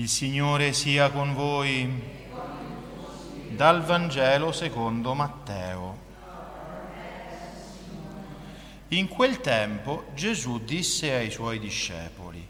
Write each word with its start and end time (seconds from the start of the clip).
Il 0.00 0.08
Signore 0.08 0.72
sia 0.72 1.10
con 1.10 1.34
voi. 1.34 2.02
Dal 3.50 3.84
Vangelo 3.84 4.50
secondo 4.50 5.12
Matteo. 5.12 5.98
In 8.88 9.08
quel 9.08 9.42
tempo 9.42 10.04
Gesù 10.14 10.64
disse 10.64 11.12
ai 11.12 11.30
suoi 11.30 11.58
discepoli, 11.58 12.42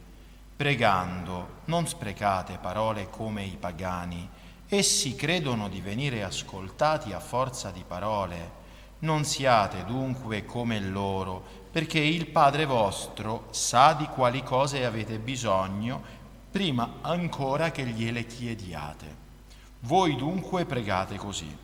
pregando, 0.55 1.63
non 1.65 1.89
sprecate 1.89 2.57
parole 2.63 3.11
come 3.11 3.43
i 3.43 3.57
pagani, 3.59 4.29
essi 4.69 5.17
credono 5.17 5.69
di 5.69 5.81
venire 5.81 6.23
ascoltati 6.23 7.13
a 7.13 7.19
forza 7.19 7.73
di 7.73 7.83
parole. 7.85 8.59
Non 9.01 9.25
siate 9.25 9.85
dunque 9.87 10.45
come 10.45 10.79
loro, 10.79 11.43
perché 11.73 11.99
il 11.99 12.27
Padre 12.27 12.65
vostro 12.65 13.49
sa 13.51 13.95
di 13.95 14.07
quali 14.07 14.45
cose 14.45 14.85
avete 14.85 15.19
bisogno 15.19 16.19
prima 16.51 16.97
ancora 17.03 17.71
che 17.71 17.87
gliele 17.87 18.27
chiediate. 18.27 19.29
Voi 19.81 20.17
dunque 20.17 20.65
pregate 20.65 21.17
così. 21.17 21.57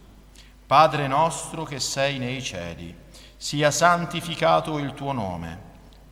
Padre 0.65 1.09
nostro 1.09 1.65
che 1.65 1.81
sei 1.81 2.19
nei 2.19 2.41
cieli, 2.43 2.95
sia 3.37 3.71
santificato 3.71 4.79
il 4.79 4.95
tuo 4.95 5.13
nome, 5.13 5.59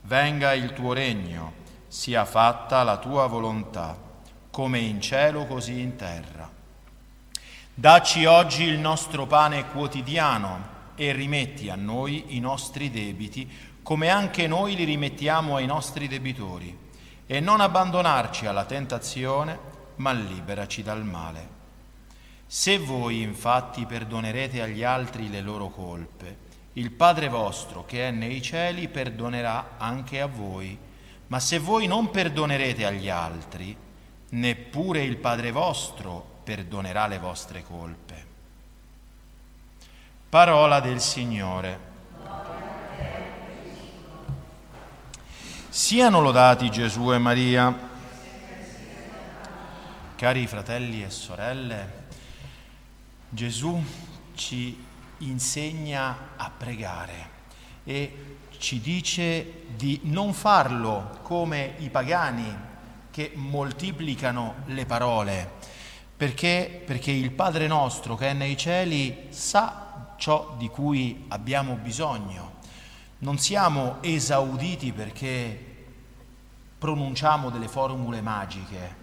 venga 0.03 0.53
il 0.55 0.73
tuo 0.73 0.93
regno, 0.93 1.63
sia 1.87 2.25
fatta 2.25 2.83
la 2.83 2.99
tua 2.99 3.27
volontà, 3.27 3.97
come 4.51 4.79
in 4.81 5.01
cielo 5.01 5.47
così 5.47 5.81
in 5.81 5.97
terra. 5.97 6.51
Dacci 7.77 8.25
oggi 8.25 8.65
il 8.65 8.79
nostro 8.79 9.27
pane 9.27 9.67
quotidiano 9.67 10.73
e 10.97 11.13
rimetti 11.13 11.71
a 11.71 11.77
noi 11.77 12.37
i 12.37 12.41
nostri 12.41 12.91
debiti, 12.91 13.51
come 13.83 14.09
anche 14.09 14.47
noi 14.47 14.77
li 14.77 14.85
rimettiamo 14.85 15.57
ai 15.57 15.67
nostri 15.67 16.07
debitori 16.07 16.83
e 17.27 17.41
non 17.41 17.61
abbandonarci 17.61 18.47
alla 18.47 18.65
tentazione, 18.65 19.59
ma 19.97 20.13
liberaci 20.13 20.83
dal 20.83 21.05
male. 21.05 21.49
Se 22.47 22.79
voi 22.79 23.23
infatti 23.23 23.87
perdonerete 23.87 24.61
agli 24.61 24.83
altri 24.83 25.29
le 25.31 25.41
loro 25.41 25.69
colpe, 25.69 26.37
il 26.75 26.91
Padre 26.91 27.29
vostro 27.29 27.85
che 27.85 28.09
è 28.09 28.11
nei 28.11 28.43
cieli 28.43 28.89
perdonerà 28.89 29.75
anche 29.79 30.21
a 30.21 30.27
voi, 30.27 30.77
ma 31.29 31.41
se 31.41 31.59
voi 31.59 31.87
non 31.87 32.11
perdonerete 32.11 32.85
agli 32.85 33.09
altri, 33.09 33.77
neppure 34.31 35.03
il 35.03 35.17
Padre 35.17 35.51
vostro 35.51 36.25
perdonerà 36.45 37.07
le 37.07 37.19
vostre 37.19 37.63
colpe. 37.63 38.25
Parola 40.29 40.81
del 40.81 41.01
Signore. 41.01 41.94
Siano 45.77 46.21
lodati 46.21 46.71
Gesù 46.71 47.13
e 47.13 47.19
Maria. 47.19 47.77
Cari 50.15 50.47
fratelli 50.47 51.03
e 51.03 51.11
sorelle, 51.11 52.05
Gesù 53.29 53.83
ci 54.37 54.85
insegna 55.19 56.17
a 56.37 56.49
pregare 56.57 57.31
e 57.83 58.37
ci 58.57 58.81
dice 58.81 59.65
di 59.75 59.99
non 60.05 60.33
farlo 60.33 61.19
come 61.23 61.75
i 61.79 61.91
pagani 61.91 62.57
che 63.11 63.33
moltiplicano 63.35 64.55
le 64.67 64.87
parole, 64.87 65.51
perché, 66.17 66.85
perché 66.87 67.11
il 67.11 67.33
Padre 67.33 67.67
nostro 67.67 68.15
che 68.15 68.29
è 68.29 68.33
nei 68.33 68.57
cieli 68.57 69.27
sa 69.31 70.13
ciò 70.19 70.55
di 70.57 70.69
cui 70.69 71.25
abbiamo 71.31 71.75
bisogno 71.75 72.54
non 73.25 73.39
siamo 73.39 74.03
esauditi 74.03 74.93
perché 74.93 75.73
pronunciamo 76.77 77.49
delle 77.49 77.69
formule 77.69 78.21
magiche 78.21 79.03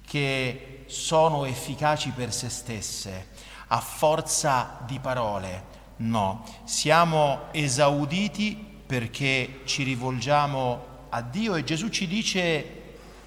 che 0.00 0.84
sono 0.86 1.44
efficaci 1.44 2.10
per 2.12 2.32
se 2.32 2.48
stesse, 2.48 3.26
a 3.66 3.80
forza 3.80 4.78
di 4.86 4.98
parole. 4.98 5.78
No, 5.96 6.42
siamo 6.64 7.48
esauditi 7.50 8.56
perché 8.86 9.60
ci 9.66 9.82
rivolgiamo 9.82 10.86
a 11.10 11.20
Dio 11.20 11.54
e 11.54 11.62
Gesù 11.62 11.90
ci 11.90 12.06
dice 12.06 12.78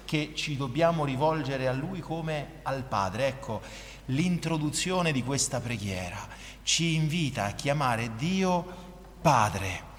che 0.04 0.32
ci 0.34 0.56
dobbiamo 0.56 1.04
rivolgere 1.04 1.68
a 1.68 1.72
Lui 1.72 2.00
come 2.00 2.58
al 2.62 2.82
Padre. 2.82 3.28
Ecco, 3.28 3.62
l'introduzione 4.06 5.12
di 5.12 5.22
questa 5.22 5.60
preghiera 5.60 6.18
ci 6.64 6.96
invita 6.96 7.44
a 7.44 7.52
chiamare 7.52 8.16
Dio 8.16 8.66
Padre. 9.22 9.92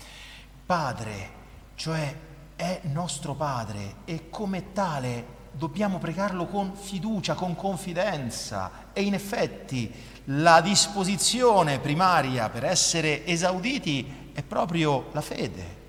Padre, 0.65 1.29
cioè 1.75 2.15
è 2.55 2.79
nostro 2.85 3.35
Padre 3.35 3.97
e 4.05 4.31
come 4.31 4.71
tale 4.73 5.33
dobbiamo 5.51 5.99
pregarlo 5.99 6.47
con 6.47 6.73
fiducia, 6.75 7.35
con 7.35 7.55
confidenza 7.55 8.87
e 8.91 9.03
in 9.03 9.13
effetti 9.13 9.93
la 10.25 10.61
disposizione 10.61 11.77
primaria 11.77 12.49
per 12.49 12.63
essere 12.63 13.27
esauditi 13.27 14.31
è 14.33 14.41
proprio 14.41 15.09
la 15.11 15.21
fede. 15.21 15.83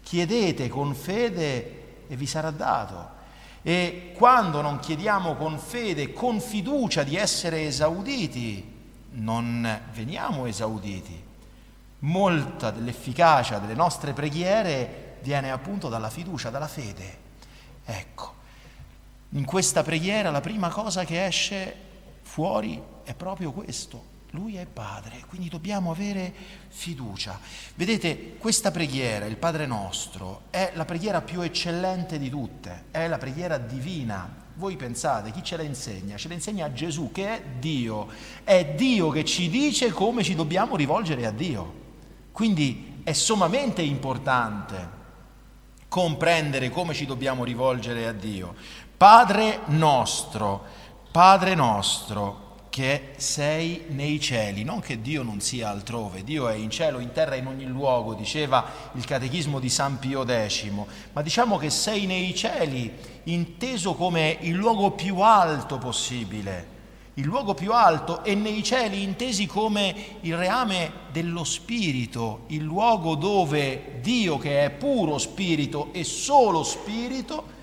Chiedete 0.00 0.68
con 0.68 0.94
fede 0.94 2.04
e 2.06 2.14
vi 2.14 2.26
sarà 2.26 2.52
dato. 2.52 3.18
E 3.62 4.12
quando 4.16 4.60
non 4.60 4.78
chiediamo 4.78 5.34
con 5.34 5.58
fede, 5.58 6.12
con 6.12 6.40
fiducia 6.40 7.02
di 7.02 7.16
essere 7.16 7.66
esauditi, 7.66 8.78
non 9.10 9.80
veniamo 9.92 10.46
esauditi 10.46 11.28
molta 12.00 12.70
dell'efficacia 12.70 13.58
delle 13.58 13.74
nostre 13.74 14.12
preghiere 14.12 15.18
viene 15.22 15.50
appunto 15.50 15.88
dalla 15.88 16.10
fiducia, 16.10 16.50
dalla 16.50 16.68
fede. 16.68 17.18
Ecco, 17.84 18.34
in 19.30 19.44
questa 19.44 19.82
preghiera 19.82 20.30
la 20.30 20.40
prima 20.40 20.68
cosa 20.68 21.04
che 21.04 21.24
esce 21.26 21.74
fuori 22.22 22.80
è 23.02 23.14
proprio 23.14 23.52
questo. 23.52 24.08
Lui 24.32 24.54
è 24.54 24.64
Padre, 24.64 25.24
quindi 25.26 25.48
dobbiamo 25.48 25.90
avere 25.90 26.32
fiducia. 26.68 27.38
Vedete, 27.74 28.36
questa 28.38 28.70
preghiera, 28.70 29.26
il 29.26 29.36
Padre 29.36 29.66
nostro, 29.66 30.42
è 30.50 30.70
la 30.74 30.84
preghiera 30.84 31.20
più 31.20 31.40
eccellente 31.40 32.16
di 32.16 32.30
tutte, 32.30 32.84
è 32.92 33.08
la 33.08 33.18
preghiera 33.18 33.58
divina. 33.58 34.46
Voi 34.54 34.76
pensate, 34.76 35.32
chi 35.32 35.42
ce 35.42 35.56
la 35.56 35.64
insegna? 35.64 36.16
Ce 36.16 36.28
la 36.28 36.34
insegna 36.34 36.72
Gesù, 36.72 37.10
che 37.10 37.28
è 37.28 37.42
Dio. 37.58 38.08
È 38.44 38.74
Dio 38.76 39.10
che 39.10 39.24
ci 39.24 39.48
dice 39.50 39.90
come 39.90 40.22
ci 40.22 40.36
dobbiamo 40.36 40.76
rivolgere 40.76 41.26
a 41.26 41.32
Dio. 41.32 41.89
Quindi 42.32 43.00
è 43.04 43.12
sommamente 43.12 43.82
importante 43.82 44.98
comprendere 45.88 46.70
come 46.70 46.94
ci 46.94 47.04
dobbiamo 47.04 47.44
rivolgere 47.44 48.06
a 48.06 48.12
Dio. 48.12 48.54
Padre 48.96 49.60
nostro, 49.66 50.64
Padre 51.10 51.54
nostro 51.54 52.48
che 52.70 53.14
sei 53.16 53.86
nei 53.88 54.20
cieli, 54.20 54.62
non 54.62 54.78
che 54.78 55.00
Dio 55.00 55.24
non 55.24 55.40
sia 55.40 55.70
altrove, 55.70 56.22
Dio 56.22 56.48
è 56.48 56.54
in 56.54 56.70
cielo, 56.70 57.00
in 57.00 57.10
terra, 57.10 57.34
in 57.34 57.48
ogni 57.48 57.66
luogo, 57.66 58.14
diceva 58.14 58.64
il 58.92 59.04
catechismo 59.04 59.58
di 59.58 59.68
San 59.68 59.98
Pio 59.98 60.24
X, 60.24 60.70
ma 61.12 61.22
diciamo 61.22 61.56
che 61.56 61.68
sei 61.68 62.06
nei 62.06 62.32
cieli, 62.34 62.94
inteso 63.24 63.94
come 63.94 64.38
il 64.42 64.54
luogo 64.54 64.92
più 64.92 65.18
alto 65.18 65.78
possibile 65.78 66.78
il 67.14 67.24
luogo 67.24 67.54
più 67.54 67.72
alto 67.72 68.22
e 68.24 68.34
nei 68.34 68.62
cieli 68.62 69.02
intesi 69.02 69.46
come 69.46 70.18
il 70.20 70.36
reame 70.36 70.92
dello 71.10 71.44
spirito, 71.44 72.44
il 72.48 72.62
luogo 72.62 73.16
dove 73.16 73.98
Dio 74.00 74.38
che 74.38 74.64
è 74.64 74.70
puro 74.70 75.18
spirito 75.18 75.92
e 75.92 76.04
solo 76.04 76.62
spirito, 76.62 77.58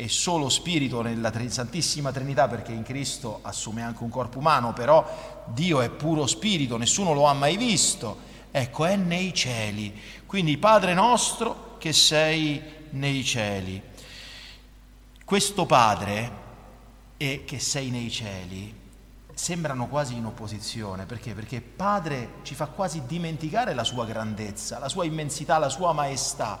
e 0.00 0.08
solo 0.08 0.48
spirito 0.48 1.02
nella 1.02 1.32
Santissima 1.48 2.12
Trinità 2.12 2.46
perché 2.46 2.70
in 2.70 2.84
Cristo 2.84 3.40
assume 3.42 3.82
anche 3.82 4.04
un 4.04 4.10
corpo 4.10 4.38
umano, 4.38 4.72
però 4.72 5.44
Dio 5.46 5.80
è 5.80 5.90
puro 5.90 6.28
spirito, 6.28 6.76
nessuno 6.76 7.12
lo 7.14 7.26
ha 7.26 7.32
mai 7.32 7.56
visto, 7.56 8.16
ecco 8.52 8.84
è 8.84 8.94
nei 8.94 9.34
cieli, 9.34 9.92
quindi 10.24 10.56
Padre 10.56 10.94
nostro 10.94 11.74
che 11.78 11.92
sei 11.92 12.62
nei 12.90 13.24
cieli. 13.24 13.82
Questo 15.24 15.66
Padre 15.66 16.46
e 17.18 17.44
che 17.44 17.58
sei 17.58 17.90
nei 17.90 18.10
cieli 18.10 18.86
sembrano 19.34 19.86
quasi 19.86 20.14
in 20.14 20.24
opposizione. 20.24 21.04
Perché? 21.04 21.34
Perché 21.34 21.60
Padre 21.60 22.36
ci 22.42 22.54
fa 22.54 22.66
quasi 22.66 23.02
dimenticare 23.06 23.74
la 23.74 23.84
sua 23.84 24.06
grandezza, 24.06 24.78
la 24.78 24.88
sua 24.88 25.04
immensità, 25.04 25.58
la 25.58 25.68
sua 25.68 25.92
maestà, 25.92 26.58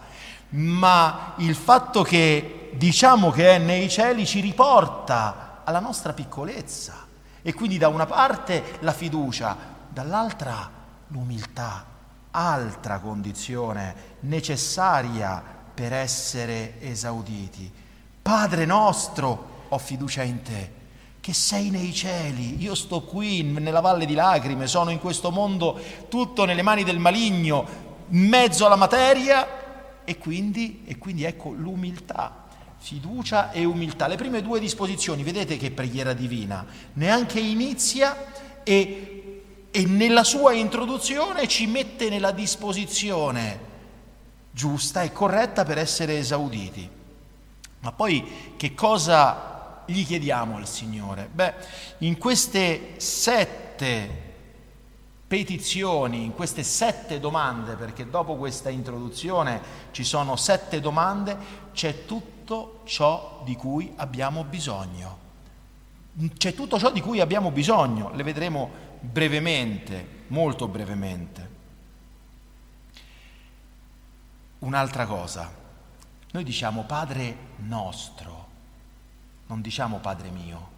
ma 0.50 1.34
il 1.38 1.54
fatto 1.54 2.02
che 2.02 2.70
diciamo 2.74 3.30
che 3.30 3.56
è 3.56 3.58
nei 3.58 3.88
cieli 3.88 4.26
ci 4.26 4.40
riporta 4.40 5.62
alla 5.64 5.80
nostra 5.80 6.12
piccolezza. 6.12 7.06
E 7.42 7.54
quindi 7.54 7.78
da 7.78 7.88
una 7.88 8.06
parte 8.06 8.78
la 8.80 8.92
fiducia, 8.92 9.56
dall'altra 9.88 10.70
l'umiltà, 11.08 11.84
altra 12.30 12.98
condizione 12.98 14.16
necessaria 14.20 15.42
per 15.74 15.92
essere 15.92 16.80
esauditi. 16.80 17.72
Padre 18.20 18.64
nostro, 18.66 19.56
ho 19.68 19.78
fiducia 19.78 20.22
in 20.22 20.42
te, 20.42 20.70
che 21.20 21.32
sei 21.32 21.70
nei 21.70 21.92
cieli, 21.92 22.60
io 22.62 22.74
sto 22.74 23.02
qui 23.02 23.42
nella 23.42 23.80
valle 23.80 24.06
di 24.06 24.14
lacrime, 24.14 24.66
sono 24.66 24.90
in 24.90 24.98
questo 24.98 25.30
mondo 25.30 25.78
tutto 26.08 26.44
nelle 26.44 26.62
mani 26.62 26.84
del 26.84 26.98
maligno, 26.98 27.66
in 28.08 28.26
mezzo 28.28 28.64
alla 28.66 28.76
materia 28.76 30.02
e 30.04 30.16
quindi, 30.16 30.82
e 30.86 30.96
quindi 30.96 31.24
ecco 31.24 31.50
l'umiltà, 31.50 32.46
fiducia 32.78 33.50
e 33.50 33.64
umiltà. 33.64 34.06
Le 34.06 34.16
prime 34.16 34.40
due 34.40 34.60
disposizioni, 34.60 35.22
vedete 35.22 35.56
che 35.58 35.70
preghiera 35.70 36.14
divina, 36.14 36.64
neanche 36.94 37.40
inizia 37.40 38.16
e, 38.62 39.42
e 39.70 39.84
nella 39.84 40.24
sua 40.24 40.52
introduzione 40.54 41.46
ci 41.46 41.66
mette 41.66 42.08
nella 42.08 42.30
disposizione 42.30 43.66
giusta 44.50 45.02
e 45.02 45.12
corretta 45.12 45.64
per 45.64 45.78
essere 45.78 46.18
esauditi. 46.18 46.88
Ma 47.80 47.92
poi 47.92 48.54
che 48.56 48.74
cosa 48.74 49.57
gli 49.88 50.04
chiediamo 50.04 50.56
al 50.56 50.68
Signore? 50.68 51.28
Beh, 51.32 51.54
in 51.98 52.18
queste 52.18 52.94
sette 53.00 54.26
petizioni, 55.26 56.24
in 56.24 56.34
queste 56.34 56.62
sette 56.62 57.20
domande, 57.20 57.74
perché 57.74 58.08
dopo 58.08 58.36
questa 58.36 58.70
introduzione 58.70 59.60
ci 59.90 60.04
sono 60.04 60.36
sette 60.36 60.80
domande, 60.80 61.36
c'è 61.72 62.04
tutto 62.04 62.80
ciò 62.84 63.42
di 63.44 63.56
cui 63.56 63.92
abbiamo 63.96 64.44
bisogno. 64.44 65.26
C'è 66.36 66.54
tutto 66.54 66.78
ciò 66.78 66.90
di 66.90 67.00
cui 67.00 67.20
abbiamo 67.20 67.50
bisogno, 67.50 68.10
le 68.14 68.22
vedremo 68.22 68.70
brevemente, 69.00 70.24
molto 70.28 70.66
brevemente. 70.66 71.56
Un'altra 74.60 75.06
cosa, 75.06 75.50
noi 76.32 76.42
diciamo 76.44 76.82
Padre 76.84 77.36
nostro, 77.56 78.47
non 79.48 79.60
diciamo 79.60 79.98
Padre 79.98 80.30
mio, 80.30 80.68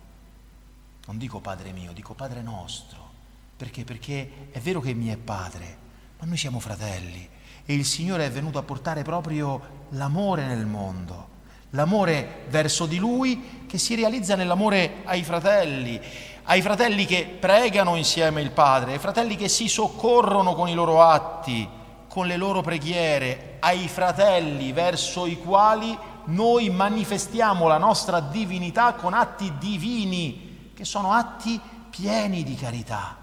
non 1.06 1.18
dico 1.18 1.40
Padre 1.40 1.72
mio, 1.72 1.92
dico 1.92 2.14
Padre 2.14 2.42
nostro. 2.42 3.08
Perché? 3.56 3.84
Perché 3.84 4.48
è 4.52 4.58
vero 4.58 4.80
che 4.80 4.94
mi 4.94 5.08
è 5.08 5.16
padre, 5.16 5.76
ma 6.18 6.26
noi 6.26 6.38
siamo 6.38 6.60
fratelli 6.60 7.28
e 7.66 7.74
il 7.74 7.84
Signore 7.84 8.24
è 8.24 8.30
venuto 8.30 8.58
a 8.58 8.62
portare 8.62 9.02
proprio 9.02 9.60
l'amore 9.90 10.46
nel 10.46 10.66
mondo, 10.66 11.28
l'amore 11.70 12.44
verso 12.48 12.86
di 12.86 12.98
Lui 12.98 13.66
che 13.66 13.76
si 13.76 13.94
realizza 13.94 14.34
nell'amore 14.34 15.02
ai 15.04 15.22
fratelli, 15.22 16.00
ai 16.44 16.62
fratelli 16.62 17.04
che 17.04 17.36
pregano 17.38 17.96
insieme 17.96 18.40
il 18.40 18.50
Padre, 18.50 18.92
ai 18.92 18.98
fratelli 18.98 19.36
che 19.36 19.48
si 19.48 19.68
soccorrono 19.68 20.54
con 20.54 20.68
i 20.68 20.74
loro 20.74 21.02
atti, 21.02 21.68
con 22.08 22.26
le 22.26 22.36
loro 22.36 22.60
preghiere, 22.60 23.56
ai 23.60 23.88
fratelli 23.88 24.72
verso 24.72 25.26
i 25.26 25.38
quali 25.38 25.96
noi 26.26 26.70
manifestiamo 26.70 27.66
la 27.66 27.78
nostra 27.78 28.20
divinità 28.20 28.94
con 28.94 29.14
atti 29.14 29.52
divini, 29.58 30.72
che 30.74 30.84
sono 30.84 31.12
atti 31.12 31.60
pieni 31.90 32.42
di 32.42 32.54
carità. 32.54 33.16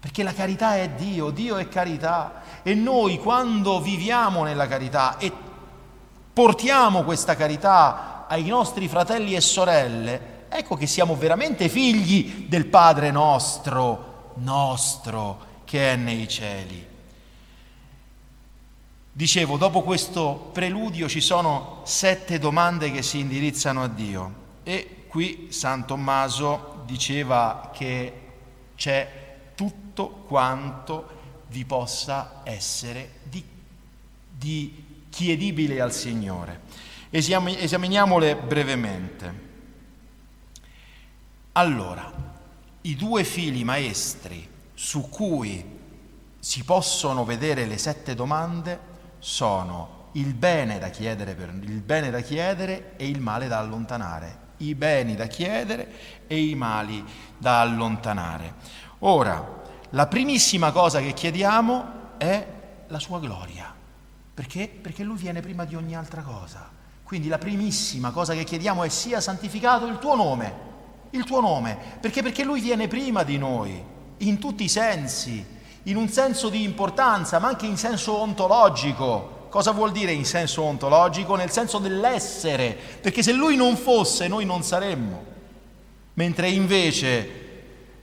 Perché 0.00 0.22
la 0.22 0.32
carità 0.32 0.76
è 0.76 0.90
Dio, 0.90 1.30
Dio 1.30 1.56
è 1.56 1.68
carità 1.68 2.42
e 2.62 2.74
noi 2.74 3.18
quando 3.18 3.80
viviamo 3.80 4.44
nella 4.44 4.68
carità 4.68 5.18
e 5.18 5.32
portiamo 6.32 7.02
questa 7.02 7.34
carità 7.34 8.26
ai 8.28 8.44
nostri 8.44 8.86
fratelli 8.86 9.34
e 9.34 9.40
sorelle, 9.40 10.46
ecco 10.48 10.76
che 10.76 10.86
siamo 10.86 11.16
veramente 11.16 11.68
figli 11.68 12.46
del 12.46 12.66
Padre 12.66 13.10
nostro, 13.10 14.32
nostro, 14.36 15.46
che 15.64 15.92
è 15.92 15.96
nei 15.96 16.28
cieli. 16.28 16.86
Dicevo, 19.18 19.56
dopo 19.56 19.82
questo 19.82 20.50
preludio 20.52 21.08
ci 21.08 21.20
sono 21.20 21.80
sette 21.84 22.38
domande 22.38 22.92
che 22.92 23.02
si 23.02 23.18
indirizzano 23.18 23.82
a 23.82 23.88
Dio 23.88 24.34
e 24.62 25.06
qui 25.08 25.48
San 25.50 25.88
Tommaso 25.88 26.84
diceva 26.86 27.72
che 27.74 28.12
c'è 28.76 29.50
tutto 29.56 30.08
quanto 30.28 31.08
vi 31.48 31.64
possa 31.64 32.42
essere 32.44 33.14
di, 33.24 33.42
di 34.30 34.84
chiedibile 35.10 35.80
al 35.80 35.92
Signore. 35.92 36.60
Esaminiamole 37.10 38.36
brevemente. 38.36 39.34
Allora, 41.54 42.12
i 42.82 42.94
due 42.94 43.24
fili 43.24 43.64
maestri 43.64 44.48
su 44.74 45.08
cui 45.08 45.64
si 46.38 46.62
possono 46.62 47.24
vedere 47.24 47.66
le 47.66 47.78
sette 47.78 48.14
domande 48.14 48.87
sono 49.18 49.96
il 50.12 50.34
bene 50.34 50.78
da 50.78 50.88
chiedere, 50.88 51.34
per, 51.34 51.48
il 51.48 51.80
bene 51.80 52.10
da 52.10 52.20
chiedere 52.20 52.96
e 52.96 53.08
il 53.08 53.20
male 53.20 53.48
da 53.48 53.58
allontanare. 53.58 54.46
I 54.58 54.74
beni 54.74 55.14
da 55.14 55.26
chiedere 55.26 56.26
e 56.26 56.42
i 56.42 56.54
mali 56.54 57.04
da 57.36 57.60
allontanare. 57.60 58.54
Ora, 59.00 59.62
la 59.90 60.06
primissima 60.06 60.72
cosa 60.72 61.00
che 61.00 61.12
chiediamo 61.12 62.16
è 62.18 62.46
la 62.88 62.98
sua 62.98 63.20
gloria. 63.20 63.72
Perché? 64.34 64.68
Perché 64.68 65.04
lui 65.04 65.16
viene 65.16 65.40
prima 65.40 65.64
di 65.64 65.74
ogni 65.74 65.96
altra 65.96 66.22
cosa. 66.22 66.68
Quindi 67.02 67.28
la 67.28 67.38
primissima 67.38 68.10
cosa 68.10 68.34
che 68.34 68.44
chiediamo 68.44 68.84
è 68.84 68.88
sia 68.88 69.20
santificato 69.20 69.86
il 69.86 69.98
tuo 69.98 70.14
nome, 70.14 70.52
il 71.10 71.24
tuo 71.24 71.40
nome, 71.40 71.78
perché? 72.00 72.22
Perché 72.22 72.44
lui 72.44 72.60
viene 72.60 72.86
prima 72.86 73.22
di 73.22 73.38
noi, 73.38 73.82
in 74.18 74.38
tutti 74.38 74.64
i 74.64 74.68
sensi, 74.68 75.44
in 75.88 75.96
un 75.96 76.08
senso 76.08 76.48
di 76.48 76.62
importanza, 76.62 77.38
ma 77.38 77.48
anche 77.48 77.66
in 77.66 77.76
senso 77.76 78.18
ontologico. 78.18 79.46
Cosa 79.48 79.72
vuol 79.72 79.92
dire 79.92 80.12
in 80.12 80.24
senso 80.24 80.62
ontologico? 80.62 81.34
Nel 81.34 81.50
senso 81.50 81.78
dell'essere, 81.78 82.76
perché 83.00 83.22
se 83.22 83.32
lui 83.32 83.56
non 83.56 83.76
fosse 83.76 84.28
noi 84.28 84.44
non 84.44 84.62
saremmo, 84.62 85.24
mentre 86.14 86.50
invece 86.50 87.46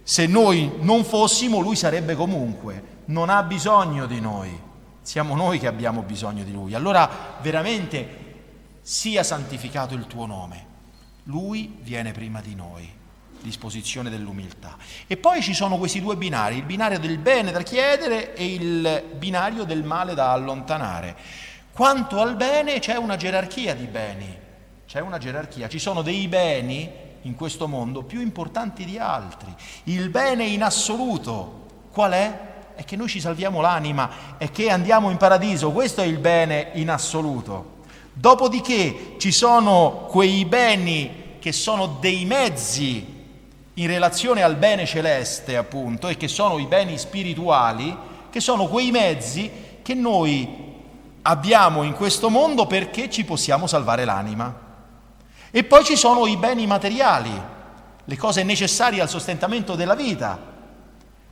se 0.01 0.25
noi 0.25 0.71
non 0.79 1.03
fossimo, 1.03 1.59
lui 1.59 1.75
sarebbe 1.75 2.15
comunque. 2.15 2.93
Non 3.05 3.29
ha 3.29 3.43
bisogno 3.43 4.07
di 4.07 4.19
noi. 4.19 4.61
Siamo 5.01 5.35
noi 5.35 5.59
che 5.59 5.67
abbiamo 5.67 6.01
bisogno 6.01 6.43
di 6.43 6.51
lui. 6.51 6.73
Allora 6.73 7.37
veramente 7.41 8.23
sia 8.81 9.23
santificato 9.23 9.93
il 9.93 10.07
tuo 10.07 10.25
nome. 10.25 10.65
Lui 11.23 11.77
viene 11.81 12.11
prima 12.11 12.41
di 12.41 12.55
noi, 12.55 12.91
disposizione 13.45 14.09
dell'umiltà. 14.09 14.75
E 15.07 15.17
poi 15.17 15.41
ci 15.41 15.53
sono 15.53 15.77
questi 15.77 16.01
due 16.01 16.17
binari, 16.17 16.57
il 16.57 16.63
binario 16.63 16.99
del 16.99 17.17
bene 17.19 17.51
da 17.51 17.61
chiedere 17.61 18.35
e 18.35 18.45
il 18.45 19.03
binario 19.15 19.63
del 19.63 19.83
male 19.83 20.13
da 20.13 20.31
allontanare. 20.31 21.15
Quanto 21.71 22.19
al 22.19 22.35
bene 22.35 22.79
c'è 22.79 22.95
una 22.97 23.15
gerarchia 23.15 23.75
di 23.75 23.85
beni, 23.85 24.37
c'è 24.87 24.99
una 24.99 25.17
gerarchia, 25.17 25.69
ci 25.69 25.79
sono 25.79 26.01
dei 26.01 26.27
beni 26.27 26.89
in 27.21 27.35
questo 27.35 27.67
mondo 27.67 28.03
più 28.03 28.21
importanti 28.21 28.85
di 28.85 28.97
altri. 28.97 29.53
Il 29.85 30.09
bene 30.09 30.45
in 30.45 30.63
assoluto 30.63 31.63
qual 31.91 32.11
è? 32.11 32.53
È 32.75 32.83
che 32.83 32.95
noi 32.95 33.07
ci 33.07 33.19
salviamo 33.21 33.61
l'anima 33.61 34.37
e 34.37 34.51
che 34.51 34.69
andiamo 34.69 35.09
in 35.09 35.17
paradiso, 35.17 35.71
questo 35.71 36.01
è 36.01 36.05
il 36.05 36.17
bene 36.17 36.71
in 36.73 36.89
assoluto. 36.89 37.83
Dopodiché 38.11 39.15
ci 39.17 39.31
sono 39.31 40.07
quei 40.09 40.45
beni 40.45 41.37
che 41.39 41.51
sono 41.51 41.97
dei 41.99 42.25
mezzi 42.25 43.14
in 43.75 43.87
relazione 43.87 44.41
al 44.41 44.55
bene 44.55 44.85
celeste, 44.85 45.57
appunto, 45.57 46.07
e 46.07 46.17
che 46.17 46.27
sono 46.27 46.59
i 46.59 46.65
beni 46.65 46.97
spirituali, 46.97 47.95
che 48.29 48.39
sono 48.39 48.67
quei 48.67 48.91
mezzi 48.91 49.51
che 49.81 49.93
noi 49.93 50.63
abbiamo 51.23 51.83
in 51.83 51.93
questo 51.93 52.29
mondo 52.29 52.67
perché 52.67 53.09
ci 53.09 53.25
possiamo 53.25 53.67
salvare 53.67 54.05
l'anima. 54.05 54.63
E 55.51 55.63
poi 55.63 55.83
ci 55.83 55.95
sono 55.95 56.25
i 56.27 56.37
beni 56.37 56.67
materiali, 56.67 57.31
le 58.03 58.17
cose 58.17 58.43
necessarie 58.43 59.01
al 59.01 59.09
sostentamento 59.09 59.75
della 59.75 59.95
vita. 59.95 60.37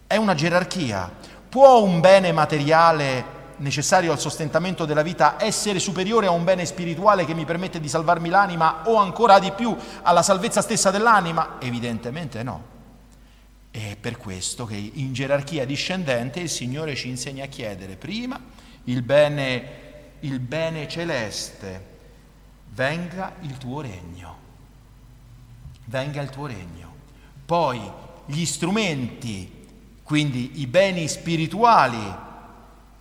È 0.07 0.15
una 0.15 0.33
gerarchia. 0.33 1.11
Può 1.47 1.81
un 1.81 1.99
bene 1.99 2.31
materiale 2.31 3.41
necessario 3.63 4.11
al 4.11 4.19
sostentamento 4.19 4.85
della 4.85 5.01
vita 5.01 5.37
essere 5.39 5.79
superiore 5.79 6.27
a 6.27 6.31
un 6.31 6.43
bene 6.43 6.65
spirituale 6.65 7.25
che 7.25 7.33
mi 7.33 7.45
permette 7.45 7.79
di 7.79 7.89
salvarmi 7.89 8.29
l'anima 8.29 8.87
o 8.87 8.97
ancora 8.97 9.39
di 9.39 9.51
più 9.51 9.75
alla 10.03 10.21
salvezza 10.21 10.61
stessa 10.61 10.91
dell'anima? 10.91 11.55
Evidentemente 11.59 12.43
no. 12.43 12.71
È 13.71 13.97
per 13.99 14.17
questo 14.17 14.65
che 14.65 14.75
in 14.75 15.13
gerarchia 15.13 15.65
discendente 15.65 16.39
il 16.39 16.49
Signore 16.49 16.93
ci 16.93 17.07
insegna 17.07 17.45
a 17.45 17.47
chiedere 17.47 17.95
prima 17.95 18.39
il 18.85 19.01
bene, 19.01 19.63
il 20.19 20.39
bene 20.39 20.87
celeste 20.87 21.91
venga 22.73 23.33
il 23.41 23.57
tuo 23.57 23.81
regno, 23.81 24.37
venga 25.85 26.21
il 26.21 26.29
tuo 26.29 26.47
regno. 26.47 26.91
Poi 27.45 27.79
gli 28.25 28.45
strumenti, 28.45 29.67
quindi 30.03 30.59
i 30.61 30.67
beni 30.67 31.07
spirituali, 31.07 32.31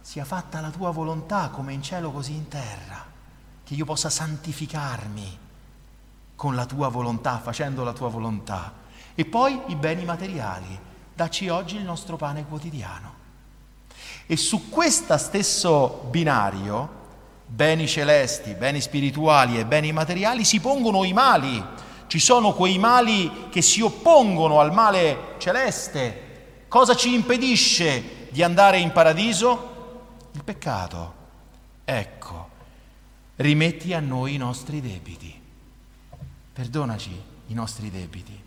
sia 0.02 0.25
fatta 0.25 0.61
la 0.61 0.71
tua 0.71 0.90
volontà 0.90 1.49
come 1.49 1.73
in 1.73 1.82
cielo 1.82 2.11
così 2.11 2.35
in 2.35 2.49
terra, 2.49 3.04
che 3.64 3.75
io 3.75 3.85
possa 3.85 4.11
santificarmi 4.11 5.38
con 6.35 6.56
la 6.56 6.66
tua 6.66 6.88
volontà, 6.88 7.38
facendo 7.38 7.85
la 7.85 7.92
tua 7.92 8.09
volontà. 8.09 8.73
E 9.14 9.25
poi 9.25 9.61
i 9.66 9.76
beni 9.76 10.04
materiali, 10.04 10.78
dacci 11.14 11.49
oggi 11.49 11.76
il 11.76 11.85
nostro 11.85 12.16
pane 12.16 12.44
quotidiano. 12.44 13.21
E 14.26 14.37
su 14.37 14.68
questo 14.68 15.16
stesso 15.18 16.06
binario 16.11 17.00
beni 17.47 17.87
celesti, 17.87 18.54
beni 18.54 18.80
spirituali 18.80 19.59
e 19.59 19.66
beni 19.66 19.92
materiali, 19.92 20.44
si 20.44 20.59
pongono 20.59 21.04
i 21.04 21.12
mali. 21.12 21.64
Ci 22.09 22.18
sono 22.18 22.52
quei 22.52 22.78
mali 22.78 23.49
che 23.50 23.62
si 23.62 23.80
oppongono 23.80 24.59
al 24.59 24.73
male 24.73 25.35
celeste. 25.38 26.64
Cosa 26.66 26.97
ci 26.97 27.14
impedisce 27.14 28.28
di 28.30 28.42
andare 28.42 28.78
in 28.78 28.90
paradiso? 28.90 29.72
Il 30.33 30.45
peccato. 30.45 31.21
Ecco, 31.85 32.49
rimetti 33.37 33.93
a 33.93 34.01
noi 34.01 34.35
i 34.35 34.39
nostri 34.39 34.81
debiti. 34.81 35.41
perdonaci 36.53 37.23
i 37.47 37.55
nostri 37.55 37.91
debiti. 37.91 38.41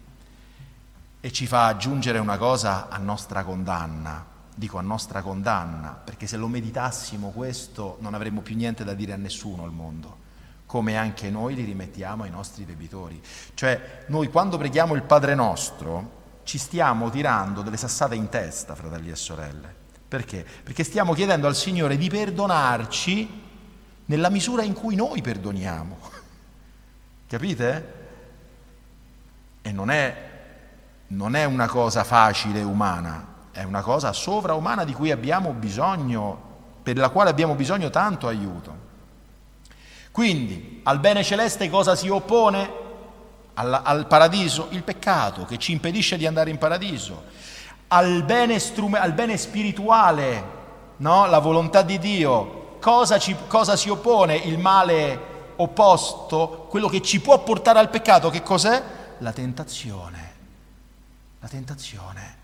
E 1.20 1.32
ci 1.32 1.48
fa 1.48 1.66
aggiungere 1.66 2.20
una 2.20 2.38
cosa 2.38 2.88
a 2.88 2.98
nostra 2.98 3.44
condanna, 3.44 4.24
dico 4.54 4.78
a 4.78 4.82
nostra 4.82 5.22
condanna, 5.22 5.90
perché 5.90 6.28
se 6.28 6.38
lo 6.38 6.48
meditassimo 6.48 7.30
questo 7.32 7.98
non 8.02 8.14
avremmo 8.14 8.42
più 8.42 8.56
niente 8.56 8.84
da 8.84 8.94
dire 8.94 9.14
a 9.14 9.18
nessuno 9.18 9.64
al 9.64 9.72
mondo, 9.72 10.18
come 10.68 10.98
anche 10.98 11.32
noi 11.32 11.56
li 11.56 11.64
rimettiamo 11.64 12.24
ai 12.24 12.30
nostri 12.30 12.64
debitori. 12.66 13.20
Cioè 13.56 14.06
noi 14.08 14.30
quando 14.30 14.58
preghiamo 14.58 14.94
il 14.94 15.02
Padre 15.02 15.34
nostro 15.34 16.24
ci 16.44 16.60
stiamo 16.60 17.10
tirando 17.10 17.64
delle 17.64 17.78
sassate 17.78 18.14
in 18.14 18.30
testa, 18.30 18.76
fratelli 18.76 19.10
e 19.10 19.16
sorelle. 19.16 19.85
Perché? 20.16 20.46
Perché 20.64 20.86
stiamo 20.86 21.12
chiedendo 21.12 21.46
al 21.46 21.58
Signore 21.58 21.98
di 21.98 22.08
perdonarci 22.10 23.44
nella 24.06 24.30
misura 24.30 24.64
in 24.64 24.72
cui 24.72 24.96
noi 24.96 25.22
perdoniamo. 25.22 25.98
Capite? 27.28 27.94
E 29.62 29.72
non 29.74 29.90
è, 29.90 30.30
non 31.08 31.36
è 31.36 31.44
una 31.44 31.68
cosa 31.68 32.06
facile 32.06 32.62
umana, 32.64 33.28
è 33.52 33.64
una 33.64 33.82
cosa 33.82 34.14
sovraumana 34.14 34.86
di 34.86 34.94
cui 34.94 35.12
abbiamo 35.12 35.52
bisogno, 35.52 36.42
per 36.82 36.96
la 36.96 37.10
quale 37.10 37.30
abbiamo 37.30 37.56
bisogno 37.56 37.90
tanto 37.90 38.30
aiuto. 38.30 38.84
Quindi 40.12 40.80
al 40.84 41.02
bene 41.02 41.26
celeste 41.26 41.70
cosa 41.70 41.94
si 41.98 42.08
oppone? 42.08 42.84
Al, 43.56 43.82
al 43.84 44.08
paradiso? 44.08 44.68
Il 44.70 44.84
peccato 44.84 45.44
che 45.44 45.58
ci 45.58 45.74
impedisce 45.74 46.16
di 46.16 46.26
andare 46.26 46.52
in 46.52 46.58
paradiso. 46.58 47.24
Al 47.96 48.24
bene, 48.24 48.60
strume, 48.60 49.00
al 49.00 49.14
bene 49.14 49.38
spirituale, 49.38 50.44
no? 50.98 51.28
la 51.28 51.40
volontà 51.40 51.82
di 51.82 51.98
Dio. 51.98 52.78
Cosa, 52.82 53.18
ci, 53.18 53.34
cosa 53.48 53.78
si 53.78 53.88
oppone? 53.88 54.36
Il 54.36 54.60
male 54.60 55.54
opposto, 55.56 56.68
quello 56.70 56.90
che 56.90 57.02
ci 57.02 57.22
può 57.22 57.42
portare 57.42 57.80
al 57.80 57.90
peccato, 57.90 58.30
che 58.30 58.44
cos'è? 58.44 58.84
La 59.20 59.32
tentazione. 59.32 60.34
La 61.40 61.48
tentazione. 61.48 62.36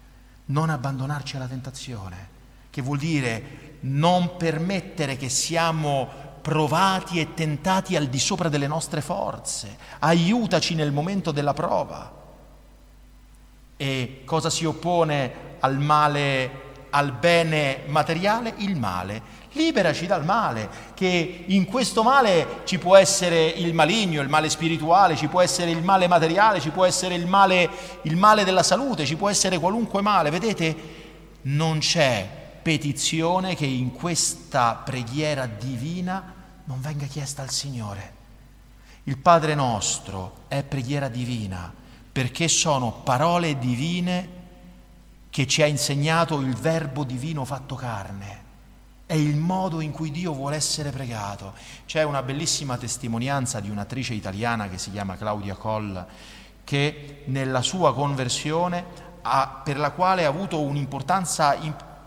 Non 0.46 0.70
abbandonarci 0.70 1.36
alla 1.36 1.48
tentazione, 1.48 2.30
che 2.70 2.82
vuol 2.82 3.00
dire 3.00 3.80
non 3.82 4.38
permettere 4.38 5.18
che 5.18 5.28
siamo 5.28 6.08
provati 6.42 7.20
e 7.20 7.34
tentati 7.34 7.98
al 7.98 8.08
di 8.08 8.20
sopra 8.20 8.48
delle 8.48 8.68
nostre 8.68 9.02
forze. 9.02 9.76
Aiutaci 10.00 10.76
nel 10.76 10.94
momento 10.94 11.32
della 11.34 11.54
prova. 11.54 12.20
E 13.82 14.22
cosa 14.26 14.52
si 14.52 14.64
oppone 14.64 15.58
al 15.60 15.80
male, 15.80 16.52
al 16.92 17.14
bene 17.14 17.80
materiale? 17.88 18.54
Il 18.58 18.76
male 18.76 19.40
liberaci 19.54 20.06
dal 20.06 20.24
male, 20.24 20.70
che 20.94 21.46
in 21.48 21.66
questo 21.66 22.04
male 22.04 22.62
ci 22.66 22.78
può 22.78 22.96
essere 22.96 23.48
il 23.48 23.74
maligno, 23.74 24.22
il 24.22 24.30
male 24.30 24.50
spirituale, 24.50 25.16
ci 25.16 25.28
può 25.28 25.42
essere 25.42 25.72
il 25.72 25.84
male 25.84 26.08
materiale, 26.08 26.62
ci 26.62 26.70
può 26.70 26.86
essere 26.86 27.16
il 27.16 27.26
male, 27.26 27.70
il 28.04 28.16
male 28.18 28.44
della 28.44 28.62
salute, 28.62 29.04
ci 29.04 29.16
può 29.16 29.30
essere 29.30 29.58
qualunque 29.58 30.04
male. 30.04 30.30
Vedete, 30.30 30.76
non 31.42 31.80
c'è 31.80 32.30
petizione 32.62 33.56
che 33.56 33.66
in 33.66 33.92
questa 33.94 34.80
preghiera 34.86 35.48
divina 35.48 36.36
non 36.66 36.80
venga 36.82 37.08
chiesta 37.08 37.42
al 37.42 37.50
Signore. 37.50 38.20
Il 39.06 39.18
Padre 39.18 39.56
nostro 39.56 40.44
è 40.50 40.62
preghiera 40.62 41.08
divina 41.08 41.80
perché 42.12 42.48
sono 42.48 42.92
parole 43.04 43.58
divine 43.58 44.40
che 45.30 45.48
ci 45.48 45.62
ha 45.62 45.66
insegnato 45.66 46.40
il 46.40 46.56
Verbo 46.56 47.04
divino 47.04 47.46
fatto 47.46 47.76
carne 47.76 48.42
è 49.12 49.16
il 49.16 49.36
modo 49.36 49.82
in 49.82 49.92
cui 49.92 50.10
Dio 50.10 50.32
vuole 50.32 50.56
essere 50.56 50.90
pregato. 50.90 51.52
C'è 51.86 52.02
una 52.04 52.24
bellissima 52.24 52.78
testimonianza 52.78 53.60
di 53.60 53.70
un'attrice 53.70 54.14
italiana 54.14 54.70
che 54.70 54.78
si 54.78 54.90
chiama 54.90 55.18
Claudia 55.18 55.56
Coll, 55.56 56.06
che 56.64 57.24
nella 57.26 57.62
sua 57.62 57.94
conversione, 57.94 58.86
ha, 59.22 59.62
per 59.66 59.78
la 59.78 59.92
quale 59.92 60.24
ha 60.24 60.30
avuto 60.30 60.62
un'importanza 60.62 61.58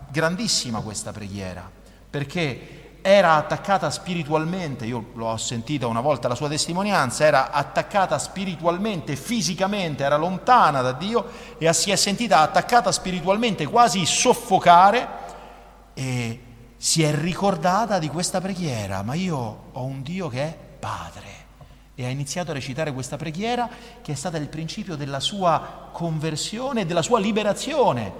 grandissima 0.09 0.79
questa 0.79 1.11
preghiera, 1.11 1.69
perché 2.09 2.84
era 3.07 3.35
attaccata 3.35 3.91
spiritualmente, 3.91 4.87
io 4.87 5.11
l'ho 5.13 5.37
sentita 5.37 5.85
una 5.85 6.01
volta 6.01 6.27
la 6.27 6.33
sua 6.33 6.49
testimonianza, 6.49 7.23
era 7.23 7.51
attaccata 7.51 8.17
spiritualmente, 8.17 9.15
fisicamente, 9.15 10.03
era 10.03 10.15
lontana 10.15 10.81
da 10.81 10.91
Dio 10.91 11.27
e 11.59 11.71
si 11.71 11.91
è 11.91 11.95
sentita 11.97 12.39
attaccata 12.39 12.91
spiritualmente, 12.91 13.67
quasi 13.67 14.07
soffocare 14.07 15.07
e 15.93 16.41
si 16.77 17.03
è 17.03 17.13
ricordata 17.13 17.99
di 17.99 18.07
questa 18.07 18.41
preghiera, 18.41 19.03
ma 19.03 19.13
io 19.13 19.65
ho 19.71 19.83
un 19.83 20.01
Dio 20.01 20.27
che 20.27 20.41
è 20.41 20.57
Padre. 20.79 21.33
E 21.93 22.05
ha 22.07 22.09
iniziato 22.09 22.49
a 22.49 22.53
recitare 22.55 22.91
questa 22.91 23.17
preghiera 23.17 23.69
che 24.01 24.13
è 24.13 24.15
stata 24.15 24.37
il 24.37 24.47
principio 24.47 24.95
della 24.95 25.19
sua 25.19 25.89
conversione 25.91 26.81
e 26.81 26.85
della 26.87 27.03
sua 27.03 27.19
liberazione, 27.19 28.11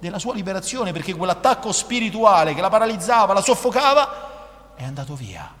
della 0.00 0.18
sua 0.18 0.34
liberazione, 0.34 0.92
perché 0.92 1.14
quell'attacco 1.14 1.72
spirituale 1.72 2.52
che 2.52 2.60
la 2.60 2.68
paralizzava, 2.68 3.32
la 3.32 3.40
soffocava, 3.40 4.23
è 4.76 4.84
andato 4.84 5.14
via. 5.14 5.52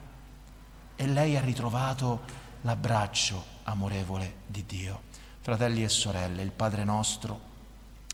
E 0.96 1.06
lei 1.06 1.36
ha 1.36 1.40
ritrovato 1.40 2.22
l'abbraccio 2.62 3.52
amorevole 3.64 4.36
di 4.46 4.64
Dio. 4.66 5.12
Fratelli 5.40 5.82
e 5.82 5.88
sorelle, 5.88 6.42
il 6.42 6.52
Padre 6.52 6.84
nostro 6.84 7.52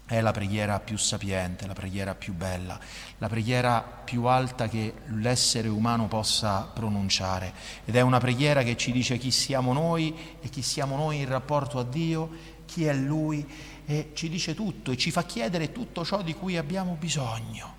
è 0.07 0.21
la 0.21 0.33
preghiera 0.33 0.81
più 0.81 0.97
sapiente, 0.97 1.69
la 1.69 1.73
preghiera 1.73 2.17
più 2.17 2.35
bella, 2.35 2.77
la 3.19 3.29
preghiera 3.29 3.81
più 3.81 4.25
alta 4.25 4.67
che 4.67 4.95
l'essere 5.07 5.69
umano 5.69 6.09
possa 6.09 6.63
pronunciare 6.63 7.53
ed 7.85 7.95
è 7.95 8.01
una 8.01 8.19
preghiera 8.19 8.65
che 8.65 8.77
ci 8.77 8.91
dice 8.91 9.19
chi 9.19 9.31
siamo 9.31 9.73
noi 9.73 10.37
e 10.41 10.49
chi 10.49 10.63
siamo 10.63 10.97
noi 10.97 11.19
in 11.19 11.29
rapporto 11.29 11.79
a 11.79 11.85
Dio, 11.85 12.29
chi 12.67 12.87
è 12.87 12.93
Lui 12.93 13.49
e 13.87 14.11
ci 14.15 14.29
dice 14.29 14.53
tutto 14.55 14.91
e 14.91 14.97
ci 14.97 15.13
fa 15.13 15.23
chiedere 15.23 15.71
tutto 15.71 16.05
ciò 16.05 16.23
di 16.23 16.35
cui 16.35 16.57
abbiamo 16.57 16.97
bisogno. 16.99 17.77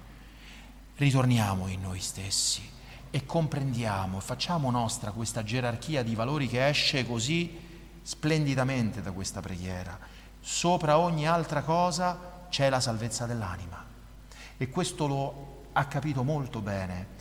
Ritorniamo 0.96 1.68
in 1.68 1.82
noi 1.82 2.00
stessi 2.00 2.80
e 3.12 3.25
comprendiamo, 3.25 4.20
facciamo 4.20 4.72
nostra 4.72 5.12
questa 5.12 5.44
gerarchia 5.44 6.01
di 6.03 6.15
valori 6.15 6.48
che 6.48 6.68
esce 6.68 7.06
così 7.06 7.70
splendidamente 8.01 9.01
da 9.01 9.12
questa 9.12 9.41
preghiera 9.41 10.20
sopra 10.41 10.98
ogni 10.98 11.27
altra 11.27 11.62
cosa 11.62 12.18
c'è 12.50 12.70
la 12.70 12.80
salvezza 12.80 13.25
dell'anima. 13.25 13.86
E 14.58 14.70
questo 14.70 15.08
lo 15.08 15.63
ha 15.72 15.86
capito 15.86 16.24
molto 16.24 16.60
bene, 16.60 17.20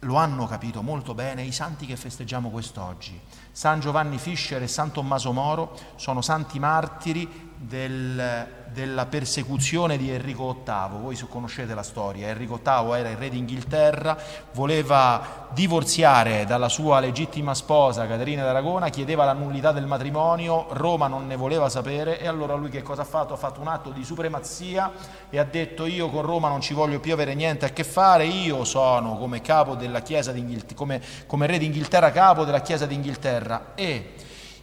lo 0.00 0.16
hanno 0.16 0.46
capito 0.46 0.82
molto 0.82 1.14
bene 1.14 1.42
i 1.42 1.52
santi 1.52 1.86
che 1.86 1.96
festeggiamo 1.96 2.50
quest'oggi. 2.50 3.20
San 3.52 3.80
Giovanni 3.80 4.18
Fischer 4.18 4.62
e 4.62 4.68
San 4.68 4.90
Tommaso 4.90 5.32
Moro 5.32 5.78
sono 5.96 6.22
santi 6.22 6.58
martiri 6.58 7.47
del, 7.58 8.46
della 8.72 9.06
persecuzione 9.06 9.96
di 9.96 10.10
Enrico 10.10 10.62
VIII. 10.64 11.00
Voi 11.00 11.16
conoscete 11.28 11.74
la 11.74 11.82
storia. 11.82 12.28
Enrico 12.28 12.60
VIII 12.62 12.98
era 12.98 13.10
il 13.10 13.16
re 13.16 13.28
d'Inghilterra, 13.28 14.16
voleva 14.52 15.46
divorziare 15.50 16.44
dalla 16.44 16.68
sua 16.68 17.00
legittima 17.00 17.54
sposa 17.54 18.06
Caterina 18.06 18.44
d'Aragona, 18.44 18.90
chiedeva 18.90 19.24
la 19.24 19.32
nullità 19.32 19.72
del 19.72 19.86
matrimonio, 19.86 20.66
Roma 20.70 21.08
non 21.08 21.26
ne 21.26 21.36
voleva 21.36 21.68
sapere 21.68 22.20
e 22.20 22.28
allora 22.28 22.54
lui 22.54 22.68
che 22.70 22.82
cosa 22.82 23.02
ha 23.02 23.06
fatto? 23.06 23.34
Ha 23.34 23.38
fatto 23.38 23.60
un 23.60 23.68
atto 23.68 23.90
di 23.90 24.04
supremazia 24.04 24.92
e 25.28 25.38
ha 25.38 25.44
detto 25.44 25.86
io 25.86 26.08
con 26.10 26.22
Roma 26.22 26.48
non 26.48 26.60
ci 26.60 26.74
voglio 26.74 27.00
più 27.00 27.12
avere 27.12 27.34
niente 27.34 27.64
a 27.64 27.70
che 27.70 27.84
fare, 27.84 28.26
io 28.26 28.64
sono 28.64 29.16
come 29.16 29.40
capo 29.40 29.74
della 29.74 30.00
Chiesa 30.00 30.32
come, 30.74 31.02
come 31.26 31.46
re 31.46 31.58
d'Inghilterra 31.58 32.12
capo 32.12 32.44
della 32.44 32.60
Chiesa 32.60 32.86
d'Inghilterra 32.86 33.72
e 33.74 34.14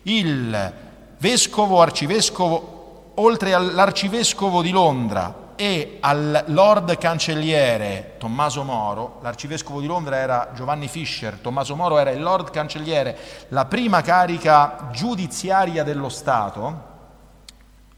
il 0.03 0.73
vescovo, 1.17 1.81
arcivescovo 1.81 2.74
oltre 3.15 3.53
all'arcivescovo 3.53 4.61
di 4.61 4.71
Londra 4.71 5.43
e 5.55 5.99
al 6.01 6.43
Lord 6.47 6.97
Cancelliere 6.97 8.15
Tommaso 8.17 8.63
Moro, 8.63 9.19
l'arcivescovo 9.21 9.79
di 9.79 9.87
Londra 9.87 10.17
era 10.17 10.51
Giovanni 10.53 10.87
Fischer, 10.87 11.35
Tommaso 11.35 11.75
Moro 11.75 11.97
era 11.97 12.11
il 12.11 12.21
Lord 12.21 12.49
Cancelliere, 12.49 13.17
la 13.49 13.65
prima 13.65 14.01
carica 14.01 14.89
giudiziaria 14.91 15.83
dello 15.83 16.09
Stato, 16.09 16.93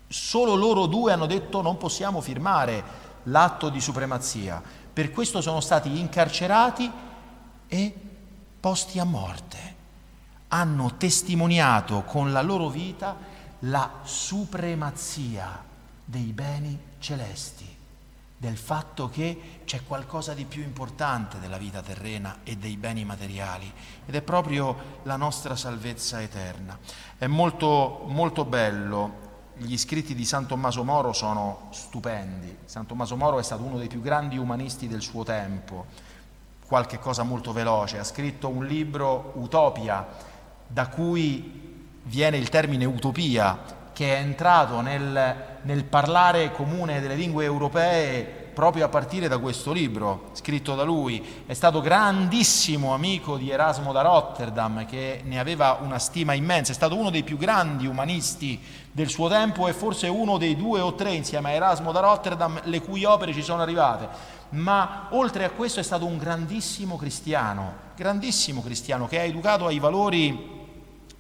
solo 0.08 0.54
loro 0.54 0.86
due 0.86 1.14
hanno 1.14 1.26
detto 1.26 1.62
non 1.62 1.78
possiamo 1.78 2.22
firmare 2.22 3.06
l'atto 3.24 3.70
di 3.70 3.82
supremazia, 3.82 4.62
per 4.94 5.12
questo 5.12 5.42
sono 5.42 5.60
stati 5.60 6.00
incarcerati 6.00 6.92
e 7.68 7.94
posti 8.60 9.00
a 9.00 9.04
morte. 9.04 9.76
Hanno 10.50 10.96
testimoniato 10.96 12.04
con 12.04 12.32
la 12.32 12.42
loro 12.42 12.70
vita 12.70 13.36
la 13.60 14.00
supremazia 14.04 15.64
dei 16.04 16.32
beni 16.32 16.80
celesti, 17.00 17.76
del 18.38 18.58
fatto 18.58 19.10
che 19.10 19.62
c'è 19.66 19.84
qualcosa 19.84 20.34
di 20.34 20.46
più 20.46 20.62
importante 20.62 21.40
della 21.40 21.58
vita 21.58 21.82
terrena 21.82 22.38
e 22.44 22.56
dei 22.56 22.78
beni 22.78 23.04
materiali 23.04 23.72
ed 24.06 24.14
è 24.14 24.22
proprio 24.22 25.00
la 25.04 25.16
nostra 25.16 25.56
salvezza 25.56 26.22
eterna. 26.22 26.78
È 27.18 27.26
molto, 27.26 28.04
molto 28.06 28.46
bello, 28.46 29.26
gli 29.56 29.76
scritti 29.76 30.14
di 30.14 30.24
San 30.24 30.46
Tommaso 30.46 30.84
Moro 30.84 31.14
sono 31.14 31.70
stupendi, 31.72 32.58
San 32.66 32.86
Tommaso 32.86 33.16
Moro 33.16 33.40
è 33.40 33.44
stato 33.44 33.64
uno 33.64 33.80
dei 33.80 33.88
più 33.88 34.02
grandi 34.02 34.38
umanisti 34.38 34.88
del 34.88 35.02
suo 35.02 35.24
tempo, 35.24 35.86
qualche 36.68 37.00
cosa 37.00 37.24
molto 37.24 37.54
veloce, 37.54 37.98
ha 37.98 38.04
scritto 38.04 38.50
un 38.50 38.66
libro 38.66 39.32
Utopia 39.36 40.06
da 40.68 40.90
cui 40.90 41.67
viene 42.08 42.38
il 42.38 42.50
termine 42.50 42.86
utopia, 42.86 43.76
che 43.94 44.16
è 44.16 44.20
entrato 44.20 44.82
nel, 44.82 45.36
nel 45.62 45.84
parlare 45.86 46.52
comune 46.52 47.02
delle 47.02 47.16
lingue 47.16 47.46
europee 47.46 48.46
proprio 48.58 48.86
a 48.86 48.90
partire 48.90 49.28
da 49.28 49.38
questo 49.38 49.72
libro 49.72 50.32
scritto 50.34 50.74
da 50.74 50.82
lui. 50.82 51.44
È 51.46 51.54
stato 51.54 51.80
grandissimo 51.80 52.92
amico 52.92 53.38
di 53.38 53.52
Erasmo 53.52 53.92
da 53.92 54.02
Rotterdam, 54.02 54.84
che 54.88 55.22
ne 55.24 55.40
aveva 55.40 55.78
una 55.82 56.00
stima 56.00 56.34
immensa, 56.34 56.72
è 56.72 56.76
stato 56.76 56.98
uno 56.98 57.12
dei 57.12 57.22
più 57.22 57.38
grandi 57.38 57.86
umanisti 57.86 58.60
del 58.92 59.10
suo 59.10 59.30
tempo 59.30 59.68
e 59.68 59.74
forse 59.74 60.08
uno 60.08 60.40
dei 60.40 60.56
due 60.56 60.80
o 60.80 60.96
tre 60.96 61.12
insieme 61.12 61.50
a 61.50 61.54
Erasmo 61.54 61.92
da 61.92 62.00
Rotterdam 62.00 62.62
le 62.64 62.82
cui 62.82 63.04
opere 63.04 63.32
ci 63.32 63.44
sono 63.44 63.62
arrivate. 63.62 64.08
Ma 64.50 65.08
oltre 65.12 65.44
a 65.44 65.52
questo 65.52 65.80
è 65.80 65.84
stato 65.84 66.08
un 66.08 66.18
grandissimo 66.18 66.96
cristiano, 66.96 67.74
grandissimo 67.96 68.64
cristiano 68.64 69.08
che 69.08 69.20
ha 69.20 69.24
educato 69.24 69.68
ai 69.68 69.78
valori 69.78 70.57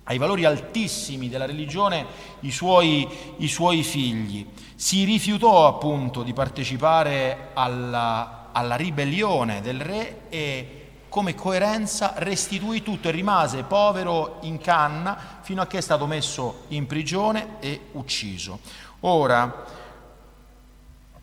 ai 0.07 0.17
valori 0.17 0.45
altissimi 0.45 1.29
della 1.29 1.45
religione 1.45 2.05
i 2.41 2.51
suoi, 2.51 3.07
i 3.37 3.47
suoi, 3.47 3.83
figli. 3.83 4.45
Si 4.75 5.03
rifiutò 5.03 5.67
appunto 5.67 6.23
di 6.23 6.33
partecipare 6.33 7.49
alla, 7.53 8.49
alla 8.51 8.75
ribellione 8.75 9.61
del 9.61 9.81
re 9.81 10.21
e 10.29 10.71
come 11.09 11.35
coerenza 11.35 12.13
restituì 12.17 12.83
tutto 12.83 13.09
e 13.09 13.11
rimase 13.11 13.63
povero 13.63 14.37
in 14.41 14.59
canna 14.59 15.39
fino 15.41 15.61
a 15.61 15.67
che 15.67 15.79
è 15.79 15.81
stato 15.81 16.05
messo 16.05 16.65
in 16.69 16.85
prigione 16.85 17.59
e 17.59 17.87
ucciso. 17.93 18.59
Ora, 19.01 19.65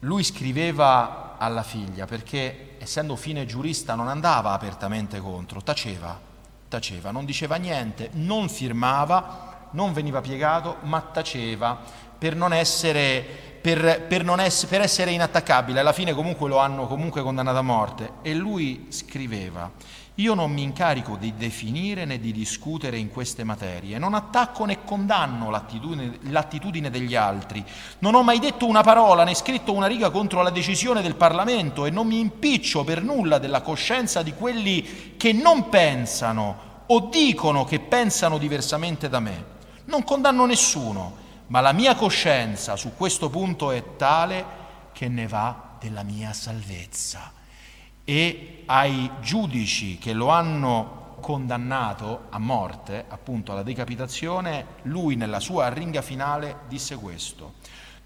lui 0.00 0.22
scriveva 0.24 1.36
alla 1.38 1.62
figlia 1.62 2.04
perché 2.04 2.76
essendo 2.78 3.16
fine 3.16 3.46
giurista 3.46 3.94
non 3.94 4.08
andava 4.08 4.52
apertamente 4.52 5.20
contro, 5.20 5.62
taceva 5.62 6.32
taceva, 6.74 7.10
non 7.10 7.24
diceva 7.24 7.56
niente, 7.56 8.10
non 8.14 8.48
firmava, 8.48 9.68
non 9.72 9.92
veniva 9.92 10.20
piegato, 10.20 10.78
ma 10.82 11.00
taceva 11.00 11.78
per 12.18 12.34
non 12.34 12.52
essere, 12.52 13.24
per, 13.60 14.06
per 14.08 14.24
non 14.24 14.40
ess- 14.40 14.66
per 14.66 14.80
essere 14.80 15.12
inattaccabile. 15.12 15.80
Alla 15.80 15.92
fine 15.92 16.14
comunque 16.14 16.48
lo 16.48 16.58
hanno 16.58 16.86
comunque 16.86 17.22
condannato 17.22 17.58
a 17.58 17.62
morte. 17.62 18.12
E 18.22 18.34
lui 18.34 18.86
scriveva, 18.88 19.70
io 20.18 20.34
non 20.34 20.52
mi 20.52 20.62
incarico 20.62 21.16
di 21.16 21.34
definire 21.34 22.04
né 22.04 22.20
di 22.20 22.30
discutere 22.30 22.98
in 22.98 23.10
queste 23.10 23.42
materie, 23.42 23.98
non 23.98 24.14
attacco 24.14 24.64
né 24.64 24.84
condanno 24.84 25.50
l'attitudine, 25.50 26.18
l'attitudine, 26.30 26.88
degli 26.88 27.16
altri, 27.16 27.64
non 27.98 28.14
ho 28.14 28.22
mai 28.22 28.38
detto 28.38 28.66
una 28.66 28.82
parola 28.82 29.24
né 29.24 29.34
scritto 29.34 29.72
una 29.72 29.88
riga 29.88 30.10
contro 30.10 30.42
la 30.42 30.50
decisione 30.50 31.02
del 31.02 31.16
Parlamento 31.16 31.84
e 31.84 31.90
non 31.90 32.06
mi 32.06 32.20
impiccio 32.20 32.84
per 32.84 33.02
nulla 33.02 33.38
della 33.38 33.60
coscienza 33.60 34.22
di 34.22 34.34
quelli 34.34 35.16
che 35.16 35.32
non 35.32 35.68
pensano 35.68 36.82
o 36.86 37.08
dicono 37.10 37.64
che 37.64 37.80
pensano 37.80 38.38
diversamente 38.38 39.08
da 39.08 39.18
me. 39.18 39.52
Non 39.86 40.04
condanno 40.04 40.46
nessuno, 40.46 41.16
ma 41.48 41.60
la 41.60 41.72
mia 41.72 41.96
coscienza 41.96 42.76
su 42.76 42.92
questo 42.96 43.30
punto 43.30 43.72
è 43.72 43.96
tale 43.96 44.62
che 44.92 45.08
ne 45.08 45.26
va 45.26 45.76
della 45.80 46.04
mia 46.04 46.32
salvezza 46.32 47.32
e 48.04 48.62
ai 48.66 49.10
giudici 49.20 49.98
che 49.98 50.12
lo 50.12 50.28
hanno 50.28 51.16
condannato 51.20 52.26
a 52.30 52.38
morte, 52.38 53.04
appunto 53.08 53.52
alla 53.52 53.62
decapitazione, 53.62 54.66
lui 54.82 55.16
nella 55.16 55.40
sua 55.40 55.66
arringa 55.66 56.02
finale 56.02 56.60
disse 56.68 56.96
questo. 56.96 57.54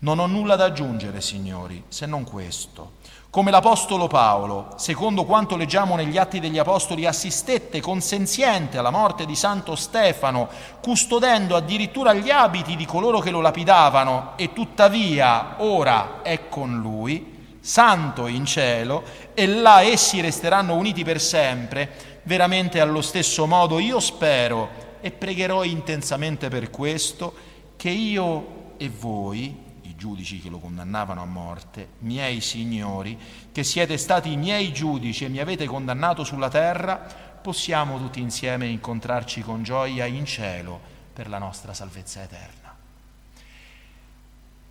Non 0.00 0.20
ho 0.20 0.26
nulla 0.26 0.54
da 0.54 0.66
aggiungere, 0.66 1.20
signori, 1.20 1.82
se 1.88 2.06
non 2.06 2.22
questo. 2.22 2.92
Come 3.30 3.50
l'Apostolo 3.50 4.06
Paolo, 4.06 4.74
secondo 4.76 5.24
quanto 5.24 5.56
leggiamo 5.56 5.96
negli 5.96 6.16
Atti 6.16 6.38
degli 6.38 6.58
Apostoli, 6.58 7.04
assistette 7.04 7.80
consenziente 7.80 8.78
alla 8.78 8.90
morte 8.90 9.26
di 9.26 9.34
Santo 9.34 9.74
Stefano, 9.74 10.48
custodendo 10.80 11.56
addirittura 11.56 12.14
gli 12.14 12.30
abiti 12.30 12.76
di 12.76 12.86
coloro 12.86 13.18
che 13.18 13.30
lo 13.30 13.40
lapidavano, 13.40 14.34
e 14.36 14.52
tuttavia 14.52 15.56
ora 15.58 16.22
è 16.22 16.48
con 16.48 16.78
lui, 16.78 17.37
santo 17.60 18.26
in 18.26 18.44
cielo 18.44 19.04
e 19.34 19.46
là 19.46 19.82
essi 19.82 20.20
resteranno 20.20 20.74
uniti 20.74 21.04
per 21.04 21.20
sempre, 21.20 22.20
veramente 22.24 22.80
allo 22.80 23.02
stesso 23.02 23.46
modo 23.46 23.78
io 23.78 24.00
spero 24.00 24.96
e 25.00 25.10
pregherò 25.10 25.64
intensamente 25.64 26.48
per 26.48 26.70
questo 26.70 27.34
che 27.76 27.90
io 27.90 28.74
e 28.76 28.88
voi, 28.88 29.56
i 29.82 29.94
giudici 29.96 30.40
che 30.40 30.48
lo 30.48 30.58
condannavano 30.58 31.22
a 31.22 31.26
morte, 31.26 31.88
miei 32.00 32.40
signori, 32.40 33.18
che 33.52 33.64
siete 33.64 33.96
stati 33.96 34.32
i 34.32 34.36
miei 34.36 34.72
giudici 34.72 35.24
e 35.24 35.28
mi 35.28 35.38
avete 35.38 35.66
condannato 35.66 36.24
sulla 36.24 36.48
terra, 36.48 36.96
possiamo 37.40 37.98
tutti 37.98 38.20
insieme 38.20 38.66
incontrarci 38.66 39.42
con 39.42 39.62
gioia 39.62 40.06
in 40.06 40.26
cielo 40.26 40.80
per 41.12 41.28
la 41.28 41.38
nostra 41.38 41.72
salvezza 41.72 42.22
eterna. 42.22 42.74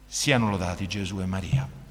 Siano 0.05 0.49
lodati 0.49 0.87
Gesù 0.87 1.19
e 1.19 1.25
Maria. 1.25 1.86